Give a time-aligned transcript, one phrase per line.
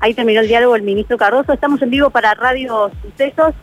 [0.00, 1.52] Ahí terminó el diálogo el ministro Cardoso.
[1.52, 3.54] Estamos en vivo para Radio Sucesos.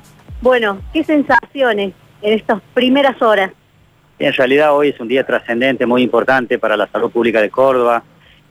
[0.41, 3.51] Bueno, ¿qué sensaciones en estas primeras horas?
[4.19, 8.03] En realidad hoy es un día trascendente, muy importante para la salud pública de Córdoba,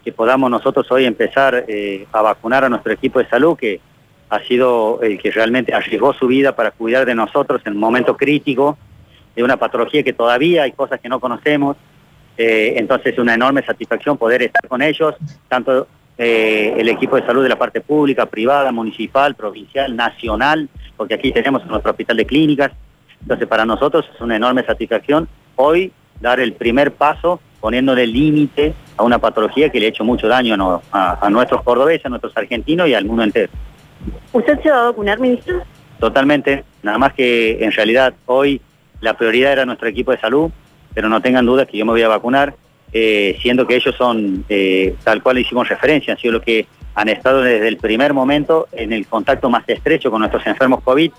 [0.03, 3.81] que podamos nosotros hoy empezar eh, a vacunar a nuestro equipo de salud, que
[4.31, 8.17] ha sido el que realmente arriesgó su vida para cuidar de nosotros en un momento
[8.17, 8.79] crítico
[9.37, 11.77] de una patología que todavía hay cosas que no conocemos.
[12.39, 15.15] Eh, entonces es una enorme satisfacción poder estar con ellos,
[15.49, 15.87] tanto
[16.17, 21.33] eh, el equipo de salud de la parte pública, privada, municipal, provincial, nacional, porque aquí
[21.33, 22.73] tenemos nuestro hospital de clínicas.
[23.21, 29.03] Entonces para nosotros es una enorme satisfacción hoy dar el primer paso poniéndole límite a
[29.03, 32.95] una patología que le ha hecho mucho daño a, nuestros cordobeses, a nuestros argentinos y
[32.95, 33.51] al mundo entero.
[34.33, 35.63] ¿Usted se va a vacunar, ministro?
[35.99, 38.61] Totalmente, nada más que en realidad hoy
[39.01, 40.51] la prioridad era nuestro equipo de salud,
[40.93, 42.55] pero no tengan dudas que yo me voy a vacunar,
[42.95, 47.09] eh, siendo que ellos son, eh, tal cual hicimos referencia, han sido los que han
[47.09, 51.11] estado desde el primer momento en el contacto más estrecho con nuestros enfermos COVID,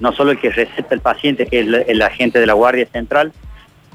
[0.00, 3.32] no solo el que receta el paciente, que es el agente de la Guardia Central,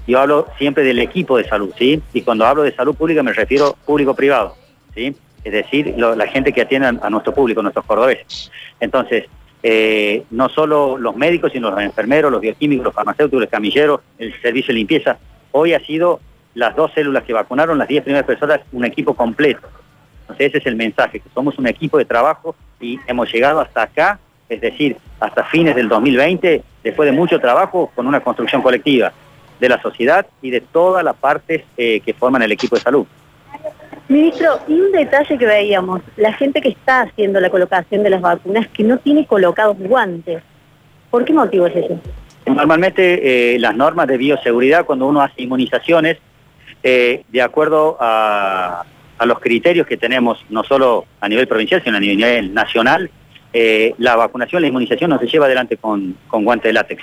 [0.08, 2.02] yo hablo siempre del equipo de salud, ¿sí?
[2.14, 4.56] Y cuando hablo de salud pública me refiero público-privado,
[4.94, 5.16] ¿sí?
[5.44, 8.52] Es decir, la gente que atiende a, nuestro público, nuestros cordobeses.
[8.80, 9.26] Entonces,
[9.62, 14.40] eh, no solo los médicos, sino los enfermeros, los bioquímicos, los farmacéuticos, los camilleros, el
[14.42, 15.18] servicio de limpieza.
[15.52, 16.20] Hoy ha sido
[16.56, 19.68] las dos células que vacunaron, las 10 primeras personas, un equipo completo.
[20.22, 23.84] Entonces ese es el mensaje, que somos un equipo de trabajo y hemos llegado hasta
[23.84, 29.14] acá, es decir, hasta fines del 2020, después de mucho trabajo, con una construcción colectiva
[29.60, 33.06] de la sociedad y de todas las partes eh, que forman el equipo de salud.
[34.08, 38.22] Ministro, y un detalle que veíamos, la gente que está haciendo la colocación de las
[38.22, 40.44] vacunas que no tiene colocados guantes.
[41.10, 42.00] ¿Por qué motivo es eso?
[42.46, 46.18] Normalmente eh, las normas de bioseguridad cuando uno hace inmunizaciones,
[46.84, 48.86] eh, de acuerdo a,
[49.26, 53.10] los criterios que tenemos, no solo a nivel provincial, sino a nivel nacional,
[53.98, 57.02] la vacunación, la inmunización no se lleva adelante con, con guante de látex.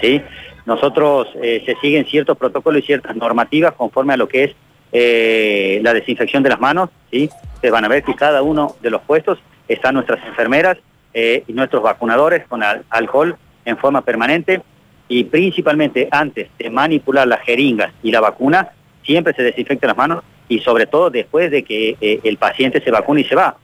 [0.00, 0.20] ¿sí?
[0.66, 4.56] nosotros eh, se siguen ciertos protocolos y ciertas normativas conforme a lo que es
[4.92, 7.28] eh, la desinfección de las manos, ¿sí?
[7.54, 10.78] Ustedes van a ver que cada uno de los puestos están nuestras enfermeras
[11.12, 14.62] eh, y nuestros vacunadores con alcohol en forma permanente
[15.08, 18.70] y principalmente antes de manipular las jeringas y la vacuna,
[19.04, 23.22] siempre se desinfectan las manos y sobre todo después de que el paciente se vacune
[23.22, 23.56] y se va.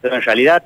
[0.00, 0.64] Pero en realidad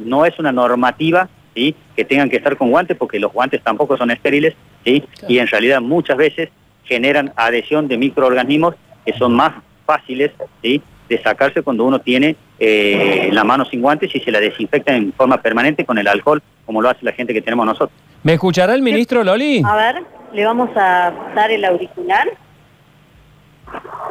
[0.00, 1.74] no es una normativa ¿sí?
[1.96, 4.54] que tengan que estar con guantes porque los guantes tampoco son estériles
[4.84, 5.04] ¿sí?
[5.28, 6.48] y en realidad muchas veces
[6.84, 9.52] generan adhesión de microorganismos que son más
[9.86, 10.32] fáciles
[10.62, 10.82] ¿sí?
[11.08, 15.12] de sacarse cuando uno tiene eh, la mano sin guantes y se la desinfecta en
[15.12, 17.90] forma permanente con el alcohol, como lo hace la gente que tenemos nosotros.
[18.22, 19.62] ¿Me escuchará el ministro Loli?
[19.64, 20.02] A ver,
[20.32, 22.28] le vamos a dar el auricular.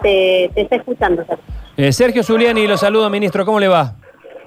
[0.01, 1.45] Te, está escuchando, Sergio.
[1.77, 3.45] Eh, Sergio Zuliani, lo saludo, ministro.
[3.45, 3.95] ¿Cómo le va?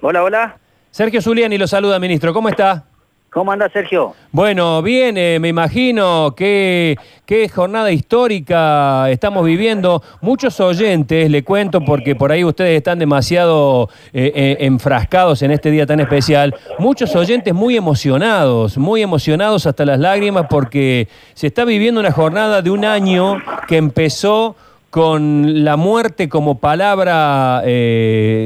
[0.00, 0.56] Hola, hola.
[0.90, 2.32] Sergio Zuliani lo saluda, ministro.
[2.32, 2.84] ¿Cómo está?
[3.32, 4.14] ¿Cómo anda, Sergio?
[4.30, 10.02] Bueno, bien, eh, me imagino qué, qué jornada histórica estamos viviendo.
[10.20, 15.70] Muchos oyentes, le cuento, porque por ahí ustedes están demasiado eh, eh, enfrascados en este
[15.70, 16.54] día tan especial.
[16.78, 22.60] Muchos oyentes muy emocionados, muy emocionados hasta las lágrimas, porque se está viviendo una jornada
[22.60, 24.56] de un año que empezó
[24.92, 27.62] con la muerte como palabra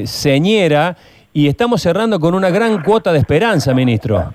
[0.07, 0.97] señera
[1.33, 4.33] y estamos cerrando con una gran cuota de esperanza, ministro.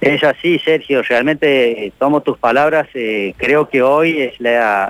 [0.00, 4.34] Es así, Sergio, realmente eh, tomo tus palabras, eh, creo que hoy es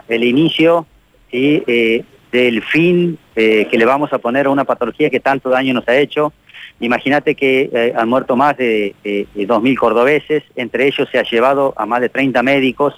[0.08, 0.86] el inicio
[1.32, 5.86] eh, del fin que le vamos a poner a una patología que tanto daño nos
[5.88, 6.32] ha hecho.
[6.80, 11.84] Imagínate que han muerto más de, de 2.000 cordobeses, entre ellos se ha llevado a
[11.86, 12.94] más de 30 médicos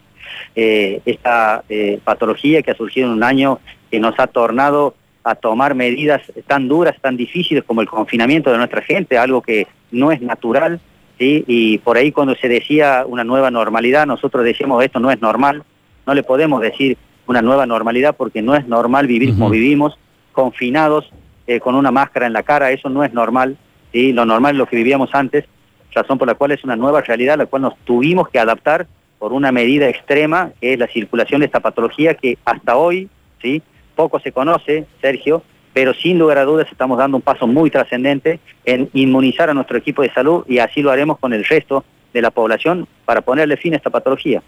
[0.55, 1.65] esta
[2.05, 3.61] patología que ha surgido en un año
[3.91, 8.59] que nos ha tornado a tomar medidas tan duras, tan difíciles como el confinamiento de
[8.59, 10.81] nuestra gente, algo que no es natural,
[11.19, 11.45] ¿sí?
[11.47, 15.65] y por ahí cuando se decía una nueva normalidad, nosotros decíamos esto no es normal,
[16.07, 19.99] no le podemos decir una nueva normalidad porque no es normal vivir como vivimos,
[20.33, 21.11] confinados,
[21.47, 23.59] eh, con una máscara en la cara, eso no es normal,
[23.93, 24.13] ¿sí?
[24.13, 25.45] lo normal es lo que vivíamos antes,
[25.93, 28.87] razón por la cual es una nueva realidad, la cual nos tuvimos que adaptar
[29.21, 33.11] por una medida extrema, que es la circulación de esta patología que hasta hoy,
[33.43, 33.63] ¿sí?
[33.95, 35.43] poco se conoce, Sergio,
[35.75, 39.77] pero sin lugar a dudas estamos dando un paso muy trascendente en inmunizar a nuestro
[39.77, 41.85] equipo de salud y así lo haremos con el resto
[42.15, 44.43] de la población para ponerle fin a esta patología.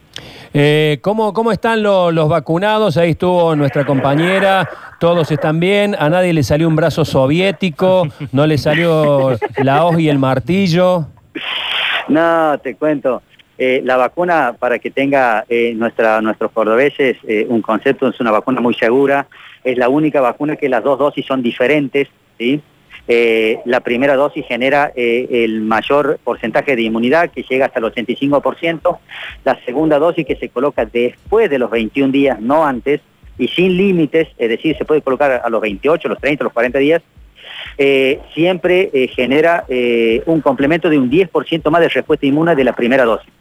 [0.55, 2.97] Eh, ¿cómo, ¿Cómo están los vacunados?
[2.97, 4.67] Ahí estuvo nuestra compañera,
[4.99, 9.99] todos están bien, a nadie le salió un brazo soviético, no le salió la hoz
[9.99, 11.09] y el martillo.
[12.09, 13.23] No, te cuento,
[13.59, 18.61] eh, la vacuna, para que tenga eh, nuestros cordobeses eh, un concepto, es una vacuna
[18.61, 19.27] muy segura,
[19.63, 22.09] es la única vacuna que las dos dosis son diferentes,
[22.39, 22.61] ¿sí?
[23.09, 28.99] Eh, la primera dosis genera el mayor porcentaje de inmunidad que llega hasta el 85%.
[29.45, 33.01] La segunda dosis que se coloca después de los 21 días, no antes,
[33.39, 36.79] y sin límites, es decir, se puede colocar a los 28, los 30, los 40
[36.79, 37.03] días,
[38.35, 39.65] siempre genera
[40.27, 43.33] un complemento de un 10% más de respuesta inmune de la primera dosis.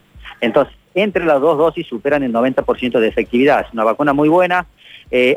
[0.42, 3.66] Entonces, entre las dos dosis superan el 90% de efectividad.
[3.66, 4.66] Es una vacuna muy buena.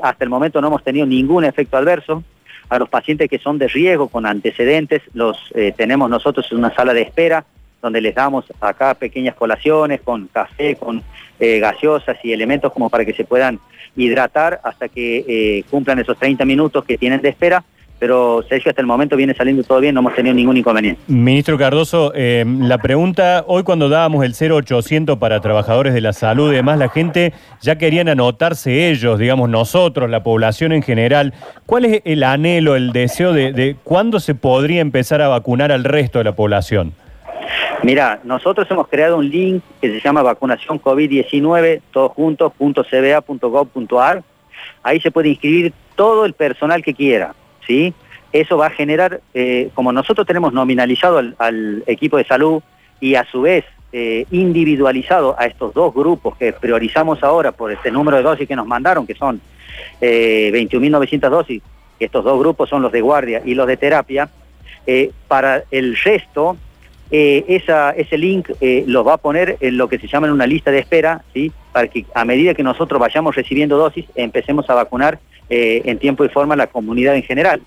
[0.02, 2.24] hasta el momento no hemos tenido ningún efecto adverso
[2.68, 6.74] a los pacientes que son de riesgo con antecedentes, los eh, tenemos nosotros en una
[6.74, 7.44] sala de espera
[7.82, 11.02] donde les damos acá pequeñas colaciones con café, con
[11.38, 13.60] eh, gaseosas y elementos como para que se puedan
[13.94, 17.62] hidratar hasta que eh, cumplan esos 30 minutos que tienen de espera
[18.04, 21.00] pero Sergio hasta el momento viene saliendo todo bien, no hemos tenido ningún inconveniente.
[21.06, 26.52] Ministro Cardoso, eh, la pregunta, hoy cuando dábamos el 0800 para trabajadores de la salud
[26.52, 31.32] y demás, la gente ya querían anotarse ellos, digamos nosotros, la población en general.
[31.64, 35.82] ¿Cuál es el anhelo, el deseo de, de cuándo se podría empezar a vacunar al
[35.82, 36.92] resto de la población?
[37.82, 42.52] Mira, nosotros hemos creado un link que se llama vacunación COVID-19, todos juntos,
[44.82, 47.34] Ahí se puede inscribir todo el personal que quiera
[47.66, 47.94] ¿sí?
[48.32, 52.62] Eso va a generar, eh, como nosotros tenemos nominalizado al, equipo de salud
[53.00, 57.92] y a su vez eh, individualizado a estos dos grupos que priorizamos ahora por este
[57.92, 59.40] número de dosis que nos mandaron, que son
[60.00, 61.62] eh, 21.900 dosis,
[61.96, 64.28] que estos dos grupos son los de guardia y los de terapia,
[64.84, 66.56] eh, para el resto,
[67.10, 68.50] ese link
[68.86, 71.52] los va a poner en lo que se llama en una lista de espera, ¿sí?
[71.70, 75.20] para que a medida que nosotros vayamos recibiendo dosis, empecemos a vacunar
[75.50, 77.60] eh, en tiempo y forma la comunidad en general.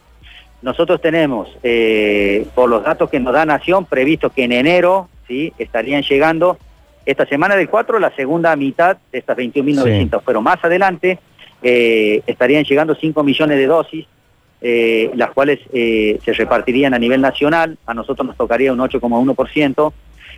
[0.64, 5.54] Nosotros tenemos, eh, por los datos que nos da Nación, previsto que en enero ¿sí?
[5.60, 6.58] estarían llegando,
[7.06, 11.20] esta semana del 4, la segunda mitad de estas 21.900, pero más adelante
[11.62, 14.06] eh, estarían llegando 5 millones de dosis,
[14.60, 19.94] las cuales se repartirían a nivel nacional, a nosotros nos tocaría un 8,1%,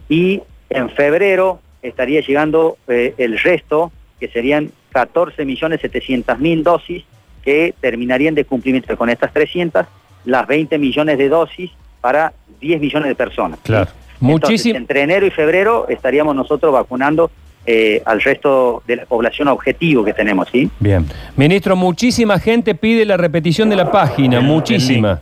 [0.09, 7.05] y en febrero estaría llegando el resto, que serían 14.700.000 dosis,
[7.43, 9.85] que terminarían de cumplimiento con estas 300,
[10.25, 11.71] las 20 millones de dosis
[12.01, 13.59] para 10 millones de personas.
[13.63, 13.89] Claro.
[14.19, 14.77] Muchísimo.
[14.77, 17.31] Entre enero y febrero estaríamos nosotros vacunando
[17.65, 20.69] eh, al resto de la población objetivo que tenemos, ¿sí?
[20.79, 21.05] Bien.
[21.35, 25.21] Ministro, muchísima gente pide la repetición de la página, muchísima.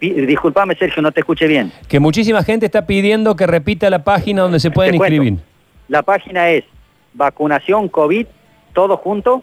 [0.00, 1.72] disculpame, Sergio, no te escuché bien.
[1.88, 5.38] Que muchísima gente está pidiendo que repita la página donde se pueden inscribir.
[5.88, 6.64] La página es
[7.14, 8.26] vacunación COVID,
[8.72, 9.42] todo junto,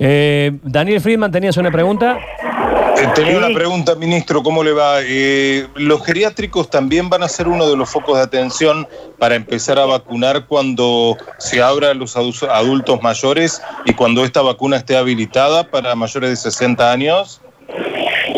[0.00, 2.18] Daniel Friedman, ¿tenías una pregunta?
[3.14, 4.96] tenía una pregunta, ministro, ¿cómo le va?
[5.74, 8.86] ¿Los geriátricos también van a ser uno de los focos de atención
[9.18, 14.76] para empezar a vacunar cuando se abra a los adultos mayores y cuando esta vacuna
[14.76, 17.40] esté habilitada para mayores de 60 años?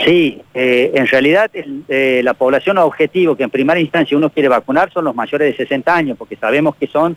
[0.05, 4.93] Sí, eh, en realidad eh, la población objetivo que en primera instancia uno quiere vacunar
[4.93, 7.17] son los mayores de 60 años, porque sabemos que son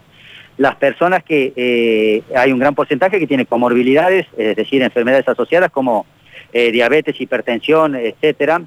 [0.57, 5.71] las personas que eh, hay un gran porcentaje que tiene comorbilidades, es decir, enfermedades asociadas
[5.71, 6.05] como
[6.53, 8.61] diabetes, hipertensión, etcétera.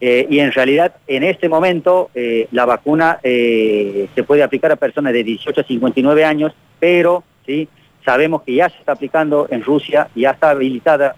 [0.00, 2.08] y en realidad en este momento
[2.50, 7.68] la vacuna se puede aplicar a personas de 18 a 59 años, pero sí
[8.06, 11.14] sabemos que ya se está aplicando en Rusia, ya está habilitada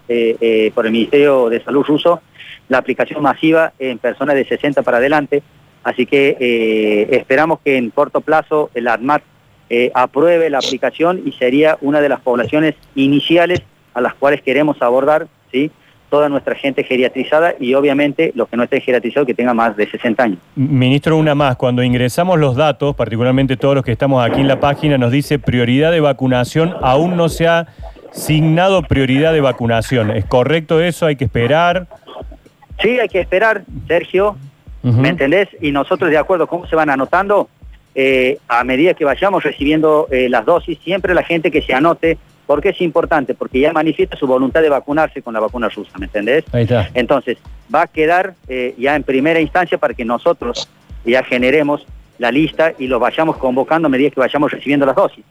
[0.75, 2.21] por el Ministerio de Salud ruso
[2.69, 5.43] la aplicación masiva en personas de 60 para adelante.
[5.83, 9.23] Así que eh, esperamos que en corto plazo el ADMAT
[9.69, 13.61] eh, apruebe la aplicación y sería una de las poblaciones iniciales
[13.93, 15.71] a las cuales queremos abordar, ¿sí?
[16.09, 19.89] toda nuestra gente geriatrizada y obviamente los que no estén geriatrizados que tengan más de
[19.89, 20.39] 60 años.
[20.55, 24.59] Ministro, una más, cuando ingresamos los datos, particularmente todos los que estamos aquí en la
[24.59, 27.67] página, nos dice prioridad de vacunación, aún no se ha
[28.11, 30.11] signado prioridad de vacunación.
[30.11, 31.05] ¿Es correcto eso?
[31.05, 31.87] ¿Hay que esperar?
[32.81, 34.35] Sí, hay que esperar, Sergio,
[34.81, 35.49] ¿me entendés?
[35.61, 37.49] Y nosotros de acuerdo cómo se van anotando,
[38.01, 42.17] eh, a medida que vayamos recibiendo eh, las dosis, siempre la gente que se anote,
[42.47, 46.05] porque es importante, porque ya manifiesta su voluntad de vacunarse con la vacuna rusa, ¿me
[46.05, 46.45] entendés?
[46.53, 46.89] Ahí está.
[46.93, 47.37] Entonces,
[47.75, 50.69] va a quedar eh, ya en primera instancia para que nosotros
[51.03, 51.85] ya generemos
[52.19, 55.25] la lista y lo vayamos convocando a medida que vayamos recibiendo las dosis.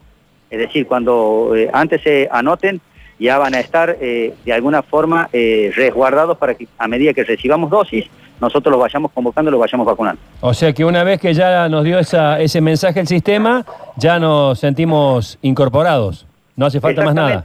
[0.50, 2.82] Es decir, cuando antes se anoten,
[3.18, 8.06] ya van a estar de alguna forma resguardados para que a medida que recibamos dosis,
[8.40, 10.20] nosotros los vayamos convocando y los vayamos vacunando.
[10.40, 13.64] O sea que una vez que ya nos dio esa, ese mensaje el sistema,
[13.96, 16.26] ya nos sentimos incorporados.
[16.56, 17.42] No hace falta más nada.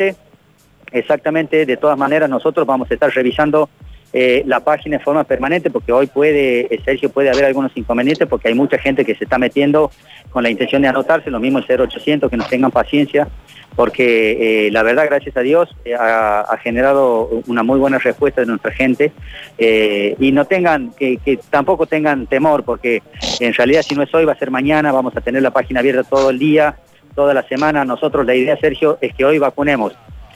[0.91, 3.67] Exactamente, de todas maneras nosotros vamos a estar revisando
[4.15, 8.27] eh, la página de forma permanente porque hoy puede, eh, Sergio, puede haber algunos inconvenientes
[8.27, 9.89] porque hay mucha gente que se está metiendo
[10.29, 13.27] con la intención de anotarse, lo mismo el 0800, que nos tengan paciencia,
[13.75, 18.71] porque eh, la verdad, gracias a Dios, ha, generado una muy buena respuesta de nuestra
[18.71, 19.11] gente
[19.57, 23.01] y no tengan, que, tampoco tengan temor, porque
[23.39, 25.79] en realidad si no es hoy va a ser mañana, vamos a tener la página
[25.79, 26.77] abierta todo el día,
[27.15, 27.83] toda la semana.
[27.83, 29.93] Nosotros la idea, Sergio, es que hoy vacunemos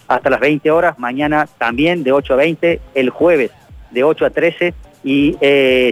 [0.08, 3.52] hasta las 20 horas, mañana también de 8 a 20, el jueves
[3.92, 5.38] de 8 a 13 y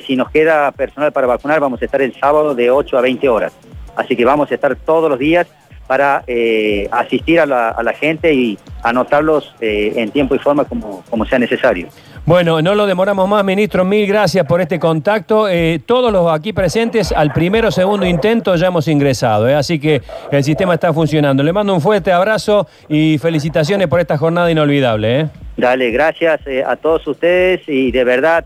[0.06, 3.30] si nos queda personal para vacunar vamos a estar el sábado de 8 a 20
[3.30, 3.54] horas.
[3.96, 5.48] Así que vamos a estar todos los días
[5.88, 11.26] para eh, asistir a la, gente y anotarlos eh, en tiempo y forma como, como
[11.26, 11.88] sea necesario.
[12.26, 13.86] Bueno, no lo demoramos más, ministro.
[13.86, 15.48] Mil gracias por este contacto.
[15.48, 20.02] Eh, todos los aquí presentes, al primero o segundo intento ya hemos ingresado, así que
[20.32, 21.44] el sistema está funcionando.
[21.44, 25.30] Le mando un fuerte abrazo y felicitaciones por esta jornada inolvidable.
[25.58, 28.46] Dale, gracias a todos ustedes y de verdad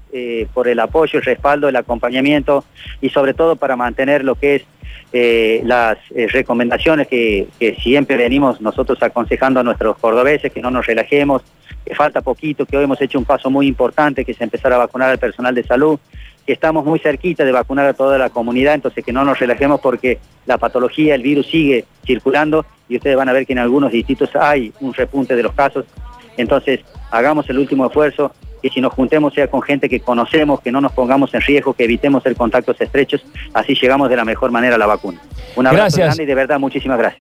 [0.53, 2.63] por el apoyo, el respaldo, el acompañamiento
[3.01, 4.65] y sobre todo para mantener lo que es
[5.11, 7.47] eh, las eh, recomendaciones que,
[7.81, 11.41] siempre venimos nosotros aconsejando a nuestros cordobeses, que no nos relajemos,
[11.83, 14.77] que falta poquito, que hoy hemos hecho un paso muy importante, que es empezar a
[14.77, 15.99] vacunar al personal de salud,
[16.45, 19.79] que estamos muy cerquita de vacunar a toda la comunidad, entonces que no nos relajemos
[19.81, 23.91] porque la patología, el virus sigue circulando y ustedes van a ver que en algunos
[23.91, 25.85] distritos hay un repunte de los casos,
[26.41, 26.81] entonces
[27.11, 28.31] hagamos el último esfuerzo,
[28.61, 31.73] que si nos juntemos sea con gente que conocemos, que no nos pongamos en riesgo,
[31.73, 35.19] que evitemos el contactos estrechos, así llegamos de la mejor manera a la vacuna.
[35.55, 37.17] Un abrazo grande y de verdad muchísimas gracias.